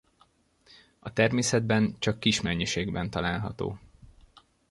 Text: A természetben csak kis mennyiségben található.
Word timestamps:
A 0.99 1.13
természetben 1.13 1.95
csak 1.99 2.19
kis 2.19 2.41
mennyiségben 2.41 3.09
található. 3.09 3.79